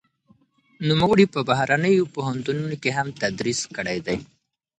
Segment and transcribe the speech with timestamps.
[0.87, 4.17] نوموړي په بهرنيو پوهنتونونو کې هم تدريس کړی دی.